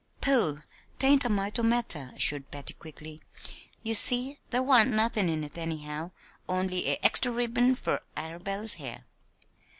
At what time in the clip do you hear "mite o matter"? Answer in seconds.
1.29-2.11